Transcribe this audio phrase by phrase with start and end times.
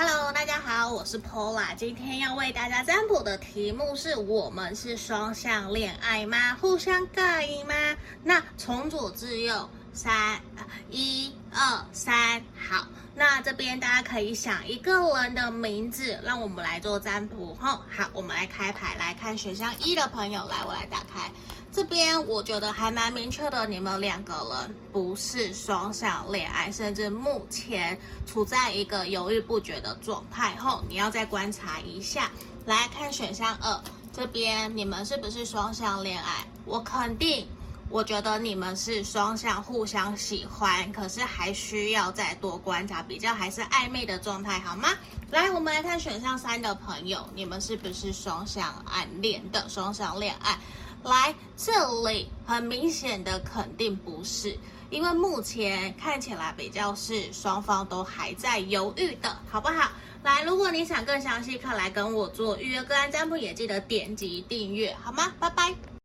[0.00, 6.54] Hello，大家好，我是 Pola 今天要为大家占卜的题目是我们是双向恋爱吗？
[6.54, 7.74] 互相 gay 吗？
[8.22, 10.40] 那从左至右，三、
[10.88, 12.86] 一、二、三，好，
[13.18, 17.52] 那这边大家可以想一个人的名字，让我们来做占卜。
[17.60, 21.28] 好，好，我们来开牌，来看选项一的朋友，来，我来打开。
[21.72, 30.54] 这边我觉得还蛮明确的，你们两个人不是双向恋爱，甚至目前处在一个犹豫不决的状态。
[30.54, 32.30] 后你要再观察一下，
[32.66, 36.46] 来看选项二，这边你们是不是双向恋爱？
[36.64, 37.48] 我肯定，
[37.90, 44.90] 我觉得你们是双向互相喜欢，可是还需要再多观察，比较还是暧昧的状态，好吗？
[45.30, 50.58] 来，我们来看选项三的朋友，你们是不是双向暗恋的双向恋爱？
[51.02, 54.58] 来这里，很明显的肯定不是，
[54.90, 59.90] 因为目前看起来比较是双方都还在犹豫的，好不好？
[60.22, 65.32] 来，如果你想更详细看，来跟我做预约个案占卜，也记得点击订阅，好吗？
[65.38, 65.97] 拜拜。